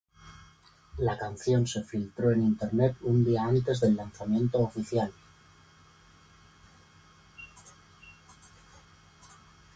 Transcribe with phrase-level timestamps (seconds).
[0.97, 5.13] La canción se filtró en Internet un día antes del lanzamiento oficial.